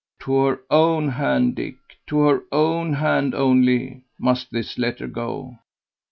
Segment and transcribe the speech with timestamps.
[0.21, 1.75] To her own hand, Dick,
[2.07, 5.59] to her own hand only, must this letter go.